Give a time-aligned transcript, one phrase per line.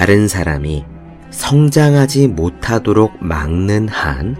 [0.00, 0.86] 다른 사람이
[1.28, 4.34] 성장하지 못하도록 막는 한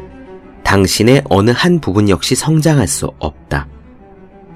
[0.65, 3.69] 당신의 어느 한 부분 역시 성장할 수 없다.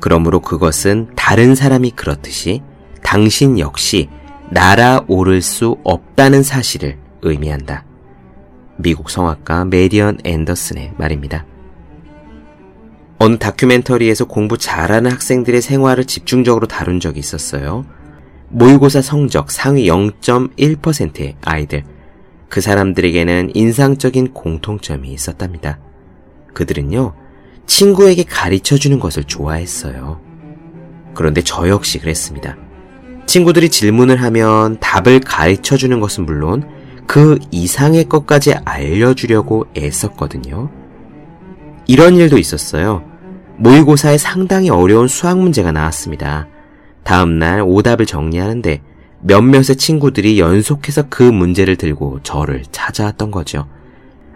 [0.01, 2.63] 그러므로 그것은 다른 사람이 그렇듯이
[3.03, 4.09] 당신 역시
[4.49, 7.85] 날아오를 수 없다는 사실을 의미한다.
[8.79, 11.45] 미국 성악가 메리언 앤더슨의 말입니다.
[13.19, 17.85] 어느 다큐멘터리에서 공부 잘하는 학생들의 생활을 집중적으로 다룬 적이 있었어요.
[18.55, 21.83] 모의고사 성적 상위 0.1%의 아이들.
[22.49, 25.81] 그 사람들에게는 인상적인 공통점이 있었답니다.
[26.53, 27.15] 그들은요,
[27.67, 30.21] 친구에게 가르쳐 주는 것을 좋아했어요.
[31.15, 32.57] 그런데 저 역시 그랬습니다.
[33.27, 36.63] 친구들이 질문을 하면 답을 가르쳐 주는 것은 물론
[37.09, 40.71] 그 이상의 것까지 알려주려고 애썼거든요.
[41.89, 43.03] 이런 일도 있었어요.
[43.57, 46.47] 모의고사에 상당히 어려운 수학 문제가 나왔습니다.
[47.05, 48.83] 다음날 오답을 정리하는데
[49.21, 53.67] 몇몇의 친구들이 연속해서 그 문제를 들고 저를 찾아왔던 거죠.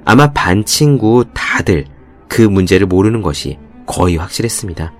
[0.04, 1.84] 아마 반 친구 다들
[2.28, 4.92] 그 문제를 모르는 것이 거의 확실했습니다.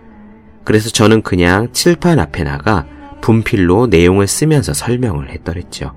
[0.65, 2.87] 그래서 저는 그냥 칠판 앞에 나가
[3.23, 5.95] 분필로 내용을 쓰면서 설명을 했더랬죠.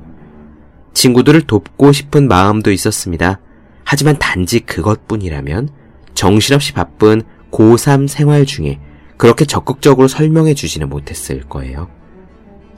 [0.93, 3.39] 친구들을 돕고 싶은 마음도 있었습니다.
[3.83, 5.69] 하지만 단지 그것뿐이라면
[6.13, 8.79] 정신없이 바쁜 고3 생활 중에
[9.21, 11.87] 그렇게 적극적으로 설명해 주지는 못했을 거예요.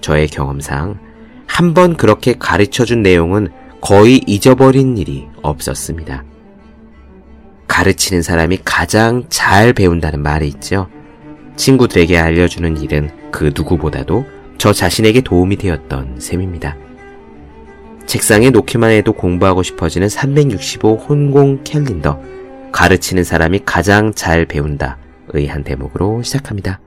[0.02, 1.00] 저의 경험상
[1.48, 3.48] 한 번 그렇게 가르쳐 준 내용은
[3.80, 6.26] 거의 잊어버린 일이 없었습니다.
[7.70, 10.90] 가르치는 사람이 가장 잘 배운다는 말이 있죠.
[11.56, 14.26] 친구들에게 알려주는 일은 그 누구보다도
[14.58, 16.76] 저 자신에게 도움이 되었던 셈입니다.
[18.06, 22.20] 책상에 놓기만 해도 공부하고 싶어지는 365 혼공 캘린더.
[22.74, 24.98] 가르치는 사람이 가장 잘 배운다.
[25.30, 26.80] 의한 대목으로 시작합니다.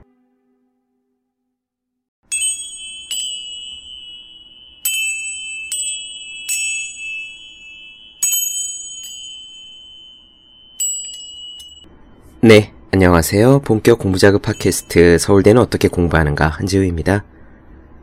[12.41, 13.59] 네, 안녕하세요.
[13.65, 17.25] 본격 공부자극 팟캐스트 서울대는 어떻게 공부하는가 한지우입니다.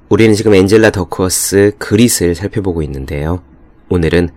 [0.08, 3.42] 우리는 지금 엔젤라 더크워스 그릿을 살펴보고 있는데요.
[3.88, 4.28] 오늘은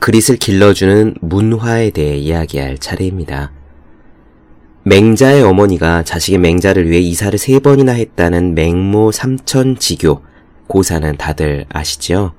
[0.00, 3.52] 그릿을 길러주는 문화에 대해 이야기할 차례입니다.
[4.84, 10.22] 맹자의 어머니가 자식의 맹자를 위해 이사를 세 번이나 했다는 맹모 삼천 지교
[10.66, 12.32] 고사는 다들 아시죠?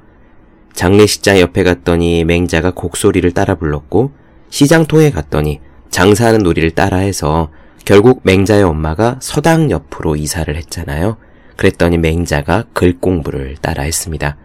[0.73, 4.11] 장례식장 옆에 갔더니 맹자가 곡소리를 따라 불렀고
[4.49, 7.49] 시장통에 갔더니 장사하는 놀이를 따라해서
[7.85, 11.17] 결국 맹자의 엄마가 서당 옆으로 이사를 했잖아요.
[11.55, 14.35] 그랬더니 맹자가 글 공부를 따라 했습니다.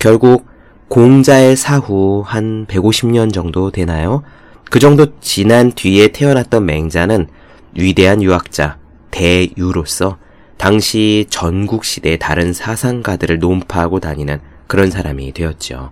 [0.00, 0.46] 결국
[0.88, 4.22] 공자의 사후 한 150년 정도 되나요?
[4.70, 7.26] 그 정도 지난 뒤에 태어났던 맹자는
[7.74, 8.78] 위대한 유학자,
[9.10, 10.18] 대유로서
[10.56, 15.90] 당시 전국 시대 다른 사상가들을 논파하고 다니는 그런 사람이 되었죠.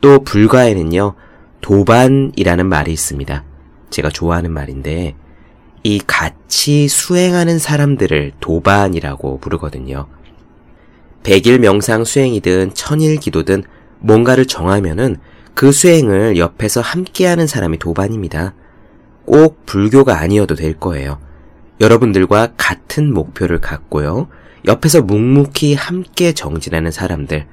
[0.00, 1.14] 또 불가에는요,
[1.60, 3.44] 도반이라는 말이 있습니다.
[3.90, 5.16] 제가 좋아하는 말인데,
[5.82, 10.06] 이 같이 수행하는 사람들을 도반이라고 부르거든요.
[11.24, 13.64] 백일 명상 수행이든 천일 기도든
[13.98, 15.16] 뭔가를 정하면은
[15.56, 18.52] 그 수행을 옆에서 함께하는 사람이 도반입니다.
[19.24, 21.18] 꼭 불교가 아니어도 될 거예요.
[21.80, 24.28] 여러분들과 같은 목표를 갖고요.
[24.66, 27.46] 옆에서 묵묵히 함께 정진하는 사람들,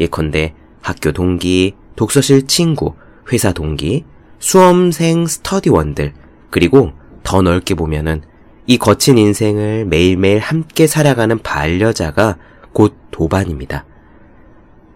[0.00, 2.94] 예컨대 학교 동기, 독서실 친구,
[3.30, 4.06] 회사 동기,
[4.38, 6.14] 수험생 스터디원들,
[6.48, 6.92] 그리고
[7.22, 8.22] 더 넓게 보면은
[8.66, 12.38] 이 거친 인생을 매일매일 함께 살아가는 반려자가
[12.72, 13.84] 곧 도반입니다.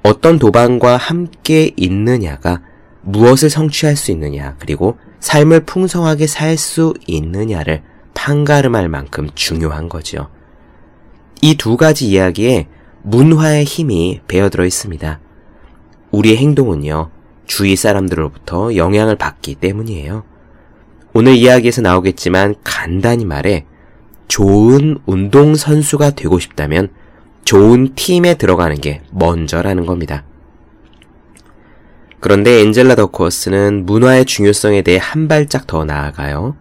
[0.04, 2.60] 어떤 도반과 함께 있느냐가
[3.00, 7.82] 무엇을 성취할 수 있느냐, 그리고 삶을 풍성하게 살 수 있느냐를
[8.12, 10.28] 판가름할 만큼 중요한 거죠.
[11.40, 12.68] 이두 가지 이야기에
[13.02, 15.20] 문화의 힘이 배어들어 있습니다.
[16.10, 17.10] 우리의 행동은요,
[17.46, 20.22] 주위 사람들로부터 영향을 받기 때문이에요.
[21.14, 23.64] 오늘 이야기에서 나오겠지만 간단히 말해
[24.28, 26.90] 좋은 운동선수가 되고 싶다면
[27.44, 30.24] 좋은 팀에 들어가는 게 먼저라는 겁니다.
[32.20, 36.56] 그런데 엔젤라 더코어스는 문화의 중요성에 대해 한 발짝 더 나아가요.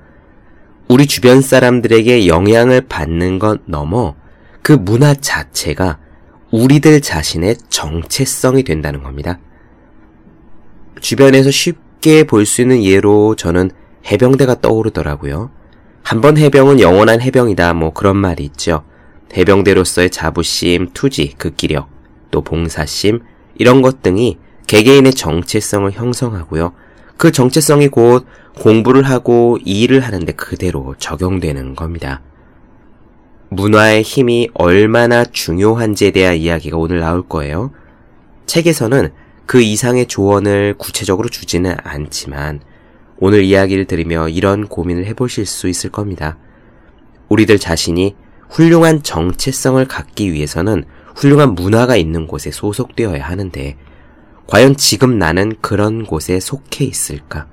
[0.89, 4.15] 우리 주변 사람들에게 영향을 받는 것 넘어
[4.61, 5.99] 그 문화 자체가
[6.51, 9.39] 우리들 자신의 정체성이 된다는 겁니다.
[10.99, 13.71] 주변에서 쉽게 볼 수 있는 예로 저는
[14.11, 15.49] 해병대가 떠오르더라고요.
[16.03, 18.83] 한번 해병은 영원한 해병이다 뭐 그런 말이 있죠.
[19.35, 21.89] 해병대로서의 자부심, 투지, 극기력,
[22.31, 23.21] 또 봉사심
[23.55, 24.37] 이런 것 등이
[24.67, 26.73] 개개인의 정체성을 형성하고요.
[27.17, 28.25] 그 정체성이 곧
[28.59, 32.21] 공부를 하고 일을 하는데 그대로 적용되는 겁니다.
[33.49, 37.71] 문화의 힘이 얼마나 중요한지에 대한 이야기가 오늘 나올 거예요.
[38.45, 39.11] 책에서는
[39.45, 42.61] 그 이상의 조언을 구체적으로 주지는 않지만
[43.17, 46.37] 오늘 이야기를 들으며 이런 고민을 해보실 수 있을 겁니다.
[47.29, 48.15] 우리들 자신이
[48.53, 50.85] 훌륭한 정체성을 갖기 위해서는
[51.15, 53.75] 훌륭한 문화가 있는 곳에 소속되어야 하는데
[54.45, 57.47] 과연 지금 나는 그런 곳에 속해 있을까?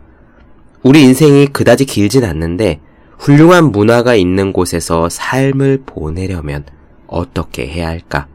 [0.83, 2.81] 우리 인생이 그다지 길진 않는데
[3.19, 6.65] 훌륭한 문화가 있는 곳에서 삶을 보내려면
[7.07, 8.27] 어떻게 해야 할까?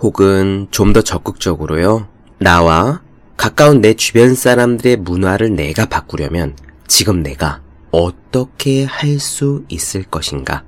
[0.00, 2.08] 혹은 좀 더 적극적으로요.
[2.38, 3.02] 나와
[3.36, 6.56] 가까운 내 주변 사람들의 문화를 내가 바꾸려면
[6.86, 10.64] 지금 내가 어떻게 할 수 있을 것인가?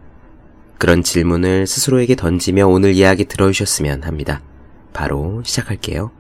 [0.78, 4.40] 그런 질문을 스스로에게 던지며 오늘 이야기 들어주셨으면 합니다.
[4.92, 6.12] 바로 시작할게요.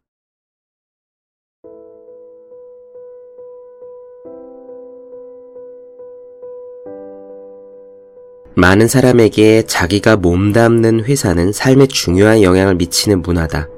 [8.56, 13.68] 많은 사람에게 자기가 몸담는 회사는 삶에 중요한 영향을 미치는 문화다.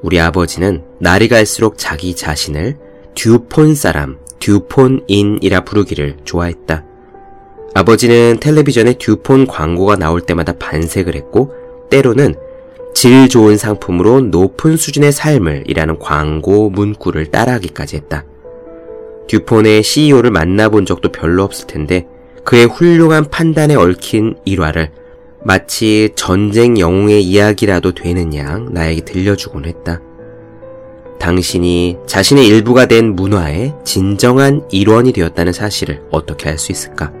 [0.00, 2.78] 우리 아버지는 날이 갈수록 자기 자신을
[3.14, 6.87] 듀폰 사람, 듀폰인이라 부르기를 좋아했다.
[7.74, 11.52] 아버지는 텔레비전에 듀폰 광고가 나올 때마다 반색을 했고,
[11.90, 12.34] 때로는
[12.94, 18.24] 질 좋은 상품으로 높은 수준의 삶을 이라는 광고 문구를 따라하기까지 했다.
[19.28, 22.06] 듀폰의 CEO를 만나본 적도 별로 없을 텐데,
[22.44, 24.90] 그의 훌륭한 판단에 얽힌 일화를
[25.44, 30.00] 마치 전쟁 영웅의 이야기라도 되는 양 나에게 들려주곤 했다.
[31.20, 37.12] 당신이 자신의 일부가 된 문화의 진정한 일원이 되었다는 사실을 어떻게 알 수 있을까?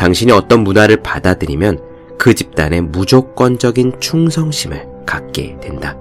[0.00, 1.78] 당신이 어떤 문화를 받아들이면
[2.16, 5.94] 그 집단의 무조건적인 충성심을 갖게 된다.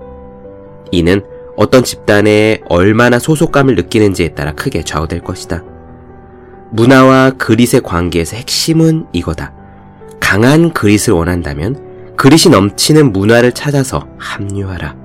[0.89, 1.21] 이는
[1.57, 5.65] 어떤 집단에 얼마나 소속감을 느끼는지에 따라 크게 좌우될 것이다.
[6.71, 9.51] 문화와 그릿의 관계에서 핵심은 이거다.
[10.21, 14.95] 강한 그릿을 원한다면 그릿이 넘치는 문화를 찾아서 합류하라.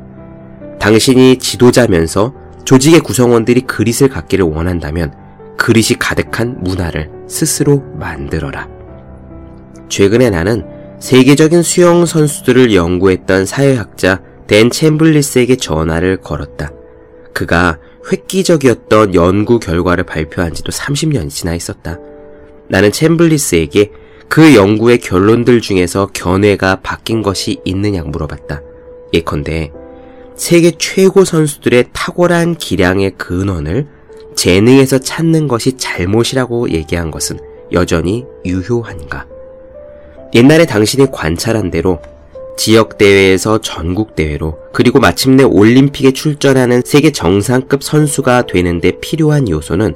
[0.79, 2.33] 당신이 지도자면서
[2.65, 5.13] 조직의 구성원들이 그릿을 갖기를 원한다면
[5.57, 8.74] 그릿이 가득한 문화를 스스로 만들어라.
[9.89, 10.65] 최근에 나는
[11.01, 16.73] 세계적인 수영 선수들을 연구했던 사회학자 댄 챔블리스에게 전화를 걸었다.
[17.33, 17.79] 그가
[18.11, 21.99] 획기적이었던 연구 결과를 발표한 지도 30년이 지나 있었다.
[22.69, 23.91] 나는 챔블리스에게
[24.29, 28.63] 그 연구의 결론들 중에서 견해가 바뀐 것이 있느냐 물어봤다.
[29.13, 29.73] 예컨대
[30.37, 33.87] 세계 최고 선수들의 탁월한 기량의 근원을
[34.35, 37.39] 재능에서 찾는 것이 잘못이라고 얘기한 것은
[37.73, 39.27] 여전히 유효한가?
[40.35, 42.01] 옛날에 당신이 관찰한 대로
[42.57, 49.95] 지역 대회에서 전국 대회로 그리고 마침내 올림픽에 출전하는 세계 정상급 선수가 되는데 필요한 요소는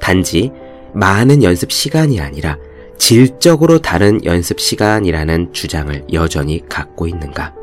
[0.00, 0.52] 단지
[0.92, 2.58] 많은 연습 시간이 아니라
[2.98, 7.54] 질적으로 다른 연습 시간이라는 주장을 여전히 갖고 있는가?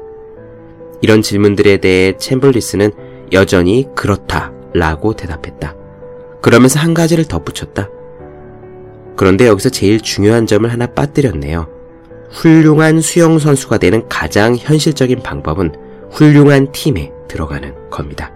[1.01, 2.91] 이런 질문들에 대해 챔블리스는
[3.33, 5.75] 여전히 그렇다 라고 대답했다.
[6.41, 7.89] 그러면서 한 가지를 덧붙였다.
[9.15, 11.76] 그런데 여기서 제일 중요한 점을 하나 빠뜨렸네요.
[12.31, 15.74] 훌륭한 수영 선수가 되는 가장 현실적인 방법은
[16.12, 18.31] 훌륭한 팀에 들어가는 겁니다.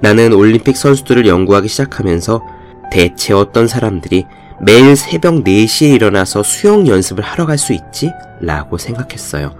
[0.00, 2.42] 나는 올림픽 선수들을 연구하기 시작하면서
[2.90, 4.24] 대체 어떤 사람들이
[4.60, 8.10] 매일 새벽 4시에 일어나서 수영 연습을 하러 갈 수 있지?
[8.40, 9.54] 라고 생각했어요.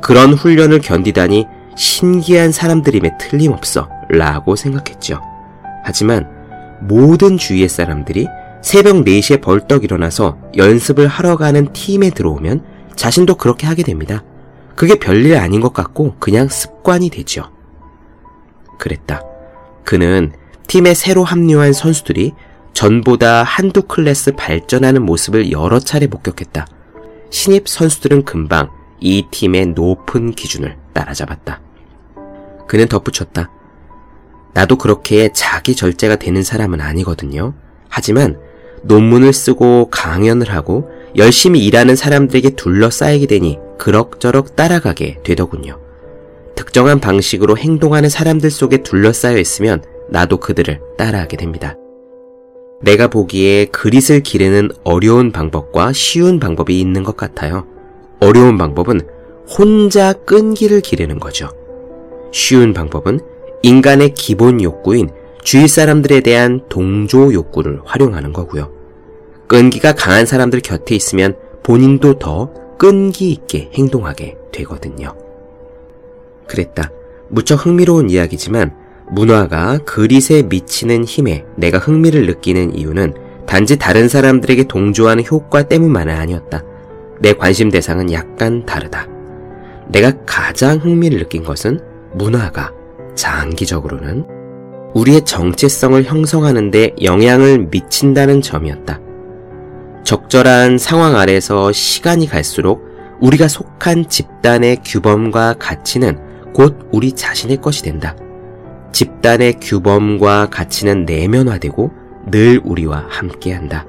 [0.00, 5.20] 그런 훈련을 견디다니 신기한 사람들임에 틀림없어 라고 생각했죠.
[5.84, 6.28] 하지만
[6.80, 8.26] 모든 주위의 사람들이
[8.66, 12.64] 새벽 4시에 벌떡 일어나서 연습을 하러 가는 팀에 들어오면
[12.96, 14.24] 자신도 그렇게 하게 됩니다.
[14.74, 17.52] 그게 별일 아닌 것 같고 그냥 습관이 되죠.
[18.76, 19.22] 그랬다.
[19.84, 20.32] 그는
[20.66, 22.32] 팀에 새로 합류한 선수들이
[22.72, 26.66] 전보다 한두 클래스 발전하는 모습을 여러 차례 목격했다.
[27.30, 31.60] 신입 선수들은 금방 이 팀의 높은 기준을 따라잡았다.
[32.66, 33.48] 그는 덧붙였다.
[34.54, 37.54] 나도 그렇게 자기 절제가 되는 사람은 아니거든요.
[37.88, 38.44] 하지만
[38.86, 45.78] 논문을 쓰고 강연을 하고 열심히 일하는 사람들에게 둘러싸이게 되니 그럭저럭 따라가게 되더군요.
[46.54, 51.76] 특정한 방식으로 행동하는 사람들 속에 둘러싸여 있으면 나도 그들을 따라하게 됩니다.
[52.82, 57.66] 내가 보기에 그릿을 기르는 어려운 방법과 쉬운 방법이 있는 것 같아요.
[58.20, 59.00] 어려운 방법은
[59.48, 61.48] 혼자 끈기를 기르는 거죠.
[62.32, 63.20] 쉬운 방법은
[63.62, 65.10] 인간의 기본 욕구인
[65.42, 68.75] 주위 사람들에 대한 동조 욕구를 활용하는 거고요.
[69.48, 75.14] 끈기가 강한 사람들 곁에 있으면 본인도 더 끈기 있게 행동하게 되거든요.
[76.46, 76.90] 그랬다.
[77.28, 78.74] 무척 흥미로운 이야기지만
[79.10, 83.14] 문화가 그릿에 미치는 힘에 내가 흥미를 느끼는 이유는
[83.46, 86.64] 단지 다른 사람들에게 동조하는 효과 때문만은 아니었다.
[87.20, 89.06] 내 관심 대상은 약간 다르다.
[89.88, 91.80] 내가 가장 흥미를 느낀 것은
[92.14, 92.72] 문화가
[93.14, 94.26] 장기적으로는
[94.94, 99.05] 우리의 정체성을 형성하는데 영향을 미친다는 점이었다.
[100.06, 102.86] 적절한 상황 아래서 시간이 갈수록
[103.20, 108.14] 우리가 속한 집단의 규범과 가치는 곧 우리 자신의 것이 된다.
[108.92, 111.90] 집단의 규범과 가치는 내면화되고
[112.30, 113.84] 늘 우리와 함께한다.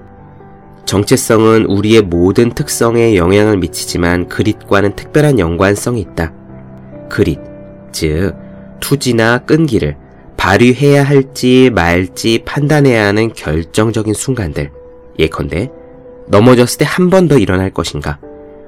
[0.86, 6.33] 정체성은 우리의 모든 특성에 영향을 미치지만 그릿과는 특별한 연관성이 있다.
[7.09, 7.39] 그릿,
[7.91, 8.33] 즉
[8.79, 9.95] 투지나 끈기를
[10.36, 14.71] 발휘해야 할지 말지 판단해야 하는 결정적인 순간들.
[15.19, 15.69] 예컨대
[16.27, 18.19] 넘어졌을 때 한 번 더 일어날 것인가?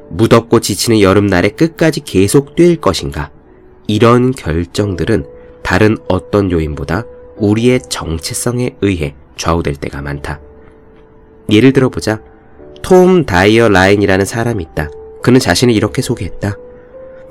[0.09, 3.31] 무덥고 지치는 여름날에 끝까지 계속 뛸 것인가?
[3.87, 5.25] 이런 결정들은
[5.61, 7.03] 다른 어떤 요인보다
[7.37, 10.39] 우리의 정체성에 의해 좌우될 때가 많다.
[11.51, 12.21] 예를 들어보자.
[12.81, 14.89] 톰 다이어라인이라는 사람이 있다.
[15.21, 16.55] 그는 자신을 이렇게 소개했다.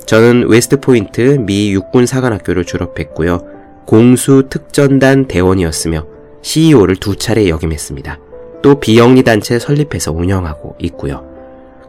[0.07, 3.41] 저는 웨스트 포인트 미 육군 사관학교를 졸업했고요.
[3.87, 6.07] 공수 특전단 대원이었으며
[6.43, 8.19] CEO를 두 차례 역임했습니다.
[8.63, 11.25] 또 비영리 단체 설립해서 운영하고 있고요.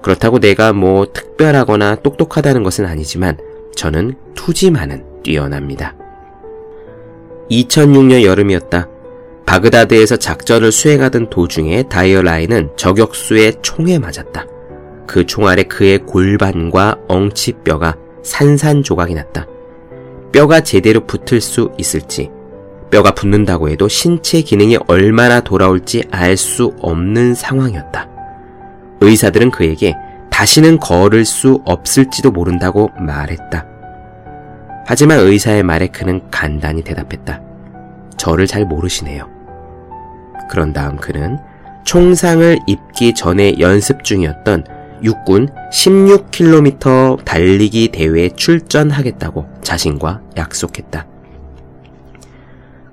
[0.02, 3.38] 그렇다고 내가 뭐 특별하거나 똑똑하다는 것은 아니지만
[3.76, 5.96] 저는 투지만은 뛰어납니다.
[7.52, 8.88] 2006년 여름이었다.
[9.46, 14.46] 바그다드에서 작전을 수행하던 도중에 다이어 라인은 저격수의 총에 맞았다.
[15.08, 19.48] 그 총알에 그의 골반과 엉치뼈가 산산조각이 났다.
[20.32, 22.30] 뼈가 제대로 붙을 수 있을지,
[22.90, 28.08] 뼈가 붙는다고 해도 신체 기능이 얼마나 돌아올지 알 수 없는 상황이었다.
[29.02, 29.96] 의사들은 그에게
[30.30, 33.66] 다시는 걸을 수 없을지도 모른다고 말했다.
[34.86, 37.42] 하지만 의사의 말에 그는 간단히 대답했다.
[38.18, 39.28] 저를 잘 모르시네요.
[40.50, 41.38] 그런 다음 그는
[41.84, 44.66] 총상을 입기 전에 연습 중이었던
[45.04, 51.06] 육군 16km 달리기 대회에 출전하겠다고 자신과 약속했다.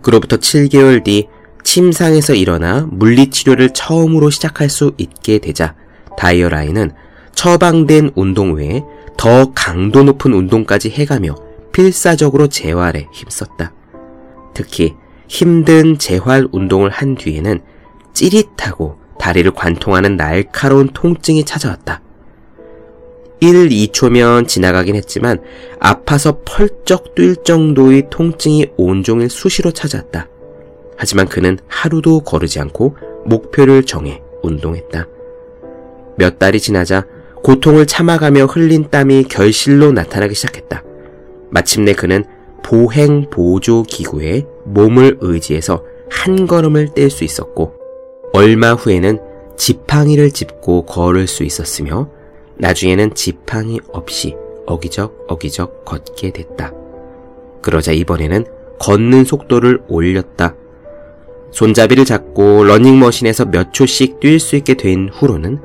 [0.06, 1.26] 그로부터 7개월 뒤
[1.64, 5.74] 침상에서 일어나 물리치료를 처음으로 시작할 수 있게 되자
[6.16, 6.92] 다이어라인은
[7.34, 8.84] 처방된 운동 외에
[9.16, 11.34] 더 강도 높은 운동까지 해가며
[11.72, 13.72] 필사적으로 재활에 힘썼다.
[14.54, 14.94] 특히
[15.26, 17.58] 힘든 재활 운동을 한 뒤에는
[18.14, 22.00] 찌릿하고 다리를 관통하는 날카로운 통증이 찾아왔다.
[23.40, 25.38] 1, 2초면 지나가긴 했지만
[25.78, 30.28] 아파서 펄쩍 뛸 정도의 통증이 온종일 수시로 찾아왔다.
[30.96, 35.06] 하지만 그는 하루도 거르지 않고 목표를 정해 운동했다.
[36.16, 37.04] 몇 달이 지나자
[37.42, 40.82] 고통을 참아가며 흘린 땀이 결실로 나타나기 시작했다.
[41.50, 42.24] 마침내 그는
[42.62, 47.74] 보행 보조 기구에 몸을 의지해서 한 걸음을 뗄 수 있었고
[48.32, 49.20] 얼마 후에는
[49.56, 52.10] 지팡이를 짚고 걸을 수 있었으며
[52.58, 54.34] 나중에는 지팡이 없이
[54.66, 56.72] 어기적 어기적 걷게 됐다.
[57.62, 58.44] 그러자 이번에는
[58.78, 60.54] 걷는 속도를 올렸다.
[61.50, 65.60] 손잡이를 잡고 러닝머신에서 몇 초씩 뛸 수 있게 된 후로는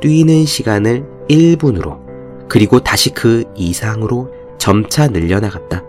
[0.00, 2.00] 뛰는 시간을 1분으로
[2.48, 5.84] 그리고 다시 그 이상으로 점차 늘려나갔다.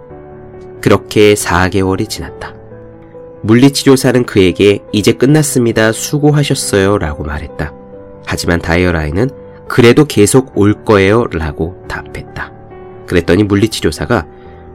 [0.80, 2.56] 그렇게 4개월이 지났다.
[3.42, 5.92] 물리치료사는 그에게 이제 끝났습니다.
[5.92, 7.00] 수고하셨어요.
[7.00, 7.74] 라고 말했다.
[8.26, 9.41] 하지만 다이어라인은
[9.72, 11.28] 그래도 계속 올 거예요.
[11.28, 12.52] 라고 답했다.
[13.08, 14.28] 그랬더니 물리치료사가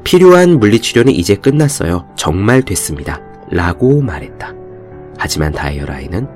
[0.04, 2.06] 필요한 물리치료는 이제 끝났어요.
[2.16, 3.20] 정말 됐습니다.
[3.50, 4.54] 라고 말했다.
[5.18, 6.26] 하지만 다이어라인은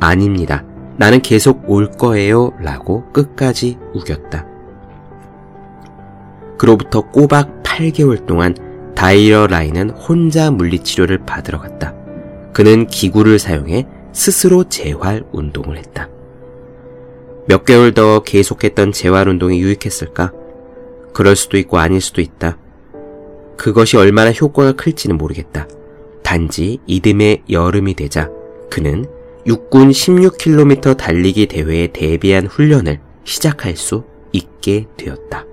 [0.00, 0.62] 아닙니다.
[0.98, 2.52] 나는 계속 올 거예요.
[2.60, 4.46] 라고 끝까지 우겼다.
[6.58, 8.54] 그로부터 꼬박 8개월 동안
[8.94, 11.94] 다이어 라인은 혼자 물리치료를 받으러 갔다.
[12.52, 16.10] 그는 기구를 사용해 스스로 재활 운동을 했다.
[17.46, 20.32] 몇 개월 더 계속했던 재활 운동이 유익했을까?
[21.12, 22.58] 그럴 수도 있고 아닐 수도 있다.
[23.56, 25.66] 그것이 얼마나 효과가 클지는 모르겠다.
[26.22, 28.30] 단지 이듬해 여름이 되자
[28.70, 29.04] 그는
[29.46, 35.44] 육군 16km 달리기 대회에 대비한 훈련을 시작할 수 있게 되었다.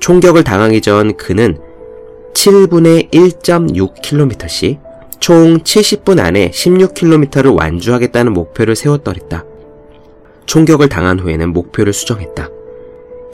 [0.00, 1.58] 총격을 당하기 전 그는
[2.34, 4.80] 7분에 1.6km씩
[5.20, 9.44] 총 70분 안에 16km를 완주하겠다는 목표를 세웠더랬다.
[10.48, 12.48] 총격을 당한 후에는 목표를 수정했다.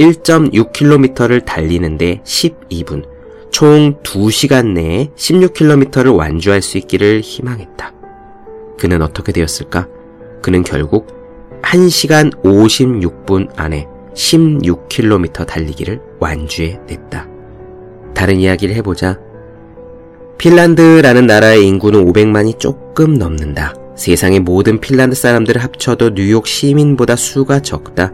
[0.00, 3.04] 1.6km를 달리는데 12분,
[3.50, 7.92] 총 2시간 내에 16km를 완주할 수 있기를 희망했다.
[8.78, 9.86] 그는 어떻게 되었을까?
[10.42, 11.06] 그는 결국
[11.62, 17.28] 1시간 56분 안에 16km 달리기를 완주해 냈다.
[18.12, 19.20] 다른 이야기를 해보자.
[20.36, 23.83] 핀란드라는 나라의 인구는 500만이 조금 넘는다.
[23.96, 28.12] 세상의 모든 핀란드 사람들을 합쳐도 뉴욕 시민보다 수가 적다.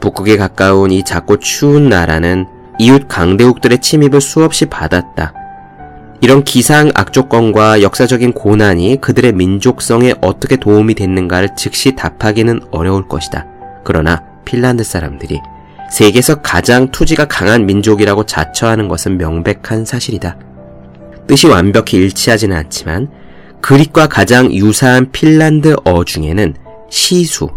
[0.00, 2.46] 북극에 가까운 이 작고 추운 나라는
[2.78, 5.32] 이웃 강대국들의 침입을 수없이 받았다.
[6.20, 13.46] 이런 기상 악조건과 역사적인 고난이 그들의 민족성에 어떻게 도움이 됐는가를 즉시 답하기는 어려울 것이다.
[13.84, 15.40] 그러나 핀란드 사람들이
[15.90, 20.36] 세계에서 가장 투지가 강한 민족이라고 자처하는 것은 명백한 사실이다.
[21.26, 23.08] 뜻이 완벽히 일치하지는 않지만
[23.64, 26.54] 그릿과 가장 유사한 핀란드어 중에는
[26.90, 27.48] 시수,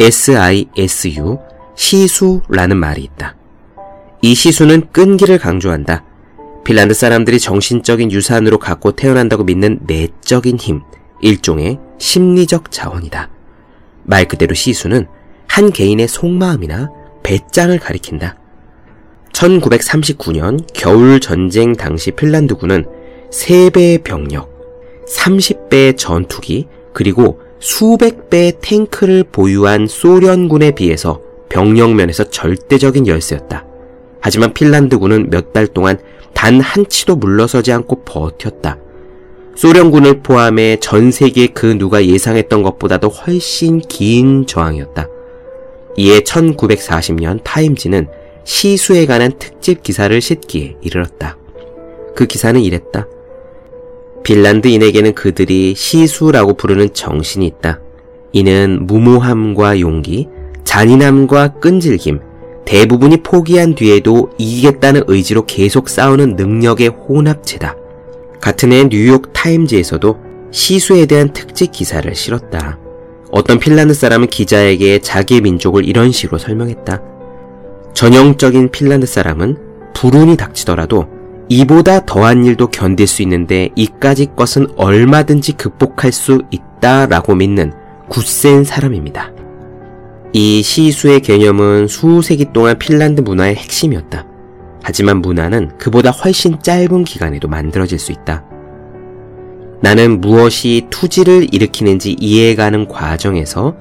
[0.00, 1.38] S-I-S-U,
[1.76, 3.36] 시수라는 말이 있다.
[4.20, 6.02] 이 시수는 끈기를 강조한다.
[6.64, 10.82] 핀란드 사람들이 정신적인 유산으로 갖고 태어난다고 믿는 내적인 힘,
[11.22, 13.30] 일종의 심리적 자원이다.
[14.02, 15.06] 말 그대로 시수는
[15.46, 16.90] 한 개인의 속마음이나
[17.22, 18.34] 배짱을 가리킨다.
[19.32, 22.86] 1939년 겨울 전쟁 당시 핀란드군은
[23.30, 24.53] 3배의 병력,
[25.08, 33.64] 30배의 전투기, 그리고 수백 배의 탱크를 보유한 소련군에 비해서 병력면에서 절대적인 열세였다.
[34.20, 35.98] 하지만 핀란드군은 몇 달 동안
[36.32, 38.78] 단 한 치도 물러서지 않고 버텼다.
[39.54, 45.08] 소련군을 포함해 전 세계 그 누가 예상했던 것보다도 훨씬 긴 저항이었다.
[45.96, 48.08] 이에 1940년 타임지는
[48.42, 51.38] 시수에 관한 특집 기사를 싣기에 이르렀다.
[52.16, 53.06] 그 기사는 이랬다.
[54.24, 57.80] 핀란드인에게는 그들이 시수라고 부르는 정신이 있다.
[58.32, 60.28] 이는 무모함과 용기,
[60.64, 62.20] 잔인함과 끈질김,
[62.64, 67.76] 대부분이 포기한 뒤에도 이기겠다는 의지로 계속 싸우는 능력의 혼합체다.
[68.40, 70.16] 같은 해 뉴욕 타임즈에서도
[70.50, 72.78] 시수에 대한 특집 기사를 실었다.
[73.30, 77.02] 어떤 핀란드 사람은 기자에게 자기의 민족을 이런 식으로 설명했다.
[77.92, 79.56] 전형적인 핀란드 사람은
[79.94, 81.13] 불운이 닥치더라도
[81.48, 87.72] 이보다 더한 일도 견딜 수 있는데 이까지 것은 얼마든지 극복할 수 있다라고 믿는
[88.08, 89.32] 굳센 사람입니다.
[90.32, 94.26] 이 시수의 개념은 수세기 동안 핀란드 문화의 핵심이었다.
[94.82, 98.44] 하지만 문화는 그보다 훨씬 짧은 기간에도 만들어질 수 있다.
[99.80, 103.76] 나는 무엇이 투지를 일으키는지 이해해가는 과정에서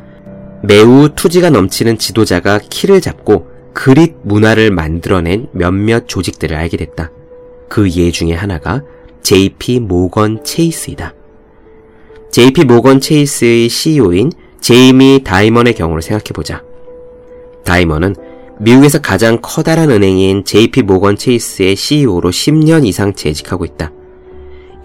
[0.62, 7.12] 매우 투지가 넘치는 지도자가 키를 잡고 그릿 문화를 만들어낸 몇몇 조직들을 알게 됐다.
[7.70, 8.84] 그 예 중에 하나가
[9.24, 11.14] JP 모건 체이스이다.
[12.32, 16.64] JP 모건 체이스의 CEO인 제이미 다이먼의 경우를 생각해보자.
[17.64, 18.16] 다이먼은
[18.60, 23.92] 미국에서 가장 커다란 은행인 JP 모건 체이스의 CEO로 10년 이상 재직하고 있다.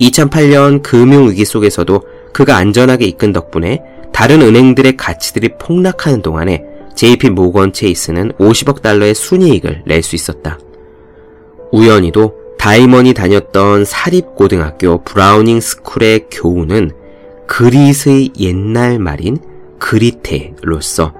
[0.01, 6.65] 2008년 금융위기 속에서도 그가 안전하게 이끈 덕분에 다른 은행들의 가치들이 폭락하는 동안에
[6.95, 10.59] JP 모건 체이스는 50억 달러의 순이익을 낼 수 있었다.
[11.73, 16.91] 우연히도 다이먼이 다녔던 사립고등학교 브라우닝 스쿨의 교우는
[17.47, 19.39] 그릿의 옛날 말인
[19.79, 21.15] 그리테로서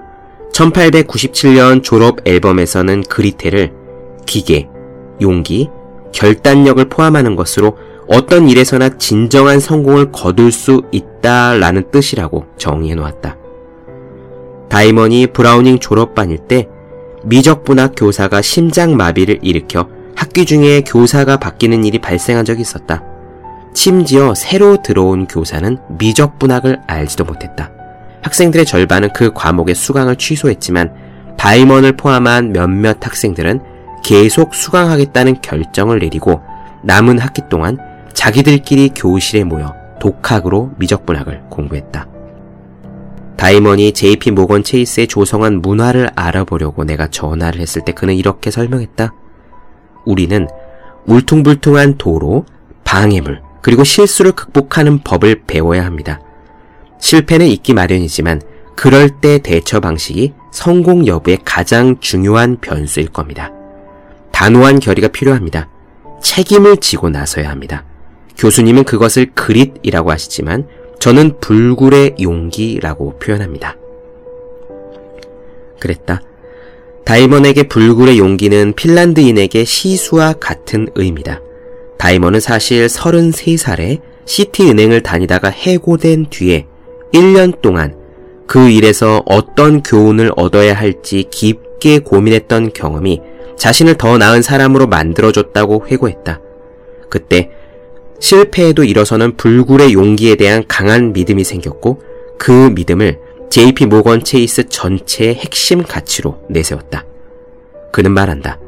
[0.53, 3.71] 1897년 졸업 앨범에서는 그리테를
[4.25, 4.67] 기계,
[5.21, 5.69] 용기,
[6.11, 13.37] 결단력을 포함하는 것으로 어떤 일에서나 진정한 성공을 거둘 수 있다라는 뜻이라고 정의해 놓았다.
[14.67, 16.67] 다이먼이 브라우닝 졸업반일 때
[17.23, 19.87] 미적분학 교사가 심장마비를 일으켜
[20.19, 23.01] 학기 중에 교사가 바뀌는 일이 발생한 적이 있었다.
[23.73, 27.71] 심지어 새로 들어온 교사는 미적분학을 알지도 못했다.
[28.23, 30.93] 학생들의 절반은 그 과목의 수강을 취소했지만
[31.37, 33.61] 다이먼을 포함한 몇몇 학생들은
[34.03, 36.41] 계속 수강하겠다는 결정을 내리고
[36.83, 37.77] 남은 학기 동안
[38.11, 42.07] 자기들끼리 교실에 모여 독학으로 미적분학을 공부했다.
[43.37, 49.13] 다이먼이 JP 모건 체이스의 조성한 문화를 알아보려고 내가 전화를 했을 때 그는 이렇게 설명했다.
[50.09, 50.47] 우리는
[51.05, 52.45] 울퉁불퉁한 도로,
[52.83, 56.19] 방해물, 그리고 실수를 극복하는 법을 배워야 합니다.
[56.99, 58.41] 실패는 있기 마련이지만
[58.75, 63.51] 그럴 때 대처 방식이 성공 여부의 가장 중요한 변수일 겁니다.
[64.31, 65.69] 단호한 결의가 필요합니다.
[66.21, 67.83] 책임을 지고 나서야 합니다.
[68.37, 70.67] 교수님은 그것을 그릿이라고 하시지만
[70.99, 73.75] 저는 불굴의 용기라고 표현합니다.
[75.79, 76.21] 그랬다.
[77.09, 81.41] 다이먼에게 불굴의 용기는 핀란드인에게 시수와 같은 의미다.
[81.97, 86.67] 다이먼은 사실 33살에 시티은행을 다니다가 해고된 뒤에
[87.11, 87.95] 1년 동안
[88.45, 93.21] 그 일에서 어떤 교훈을 얻어야 할지 깊게 고민했던 경험이
[93.57, 96.39] 자신을 더 나은 사람으로 만들어줬다고 회고했다.
[97.09, 97.49] 그때
[98.19, 102.03] 실패에도 일어서는 불굴의 용기에 대한 강한 믿음이 생겼고
[102.37, 103.17] 그 믿음을
[103.49, 107.03] JP 모건 체이스 전체의 핵심 가치로 내세웠다.
[107.91, 108.59] 그는 말한다.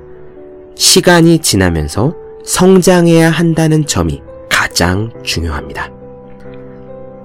[0.76, 5.92] 시간이 지나면서 성장해야 한다는 점이 가장 중요합니다.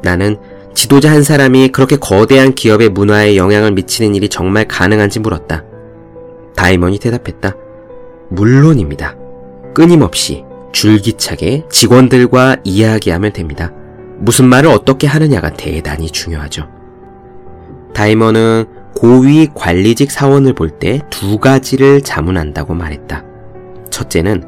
[0.02, 0.36] 나는
[0.74, 5.64] 지도자 한 사람이 그렇게 거대한 기업의 문화에 영향을 미치는 일이 정말 가능한지 물었다.
[6.54, 7.56] 다이먼이 대답했다.
[8.28, 9.16] 물론입니다.
[9.74, 13.72] 끊임없이 줄기차게 직원들과 이야기하면 됩니다.
[14.18, 16.75] 무슨 말을 어떻게 하느냐가 대단히 중요하죠.
[17.96, 23.24] 다이머는 고위 관리직 사원을 볼 때 두 가지를 자문한다고 말했다.
[23.90, 24.44] 첫째는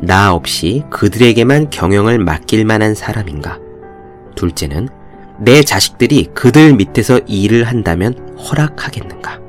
[0.00, 3.58] 나 없이 그들에게만 경영을 맡길 만한 사람인가.
[4.36, 4.88] 둘째는
[5.40, 9.40] 내 자식들이 그들 밑에서 일을 한다면 허락하겠는가.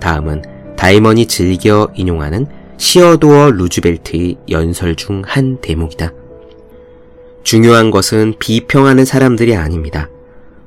[0.00, 0.42] 다음은
[0.76, 2.46] 다이먼이 즐겨 인용하는
[2.78, 6.10] 시어도어 루즈벨트의 연설 중 한 대목이다.
[7.44, 10.08] 중요한 것은 비평하는 사람들이 아닙니다.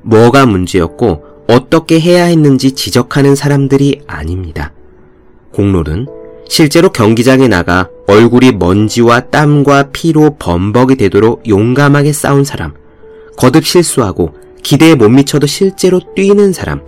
[0.05, 4.71] 뭐가 문제였고 어떻게 해야 했는지 지적하는 사람들이 아닙니다.
[5.51, 6.07] 공로는
[6.47, 12.73] 실제로 경기장에 나가 얼굴이 먼지와 땀과 피로 범벅이 되도록 용감하게 싸운 사람,
[13.35, 16.81] 거듭 실수하고 기대에 못 미쳐도 실제로 뛰는 사람,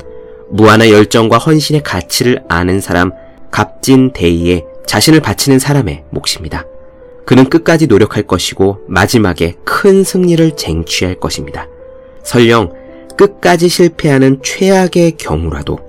[0.50, 3.12] 무한한 열정과 헌신의 가치를 아는 사람,
[3.52, 6.66] 값진 대의에 자신을 바치는 사람의 몫입니다.
[7.26, 11.68] 그는 끝까지 노력할 것이고 마지막에 큰 승리를 쟁취할 것입니다.
[12.24, 12.72] 설령
[13.18, 15.80] 끝까지 실패하는 최악의 경우라도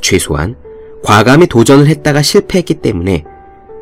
[0.00, 0.56] 최소한
[1.02, 3.24] 과감히 도전을 했다가 실패했기 때문에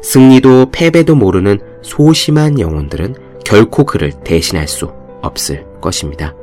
[0.03, 6.35] 승리도 패배도 모르는 소심한 영혼들은 결코 그를 대신할 수 없을 것입니다.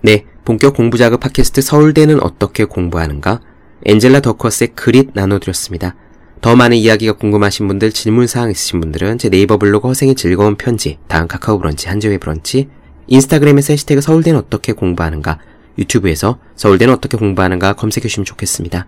[0.00, 3.40] 네, 본격 공부자극 팟캐스트 서울대는 어떻게 공부하는가?
[3.86, 5.94] 엔젤라 더커스의 그릿 나눠드렸습니다.
[6.40, 11.26] 더 많은 이야기가 궁금하신 분들, 질문사항 있으신 분들은 제 네이버 블로그 허생의 즐거운 편지, 다음
[11.26, 12.68] 카카오 브런치, 한재회 브런치,
[13.08, 15.38] 인스타그램에서 해시태그 서울대는 어떻게 공부하는가,
[15.78, 18.86] 유튜브에서 서울대는 어떻게 공부하는가 검색해주시면 좋겠습니다.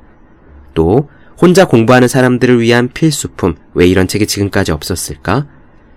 [0.75, 1.09] 또,
[1.41, 5.47] 혼자 공부하는 사람들을 위한 필수품, 왜 이런 책이 지금까지 없었을까?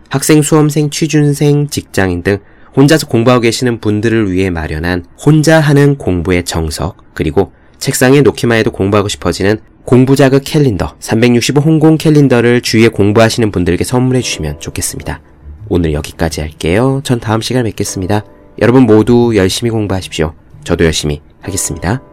[0.10, 2.39] 학생, 수험생, 취준생, 직장인 등
[2.75, 7.51] 혼자서 공부하고 계시는 분들을 위해 마련한 혼자 하는 공부의 정석, 그리고
[7.84, 14.22] 책상에 놓기만 해도 공부하고 싶어지는 공부 자극 캘린더 365 홍콩 캘린더를 주위에 공부하시는 분들에게 선물해
[14.22, 15.19] 주시면 좋겠습니다.
[15.67, 17.02] 오늘 여기까지 할게요.
[17.04, 18.24] 전 다음 시간에 뵙겠습니다.
[18.62, 20.34] 여러분 모두 열심히 공부하십시오.
[20.63, 22.12] 저도 열심히 하겠습니다.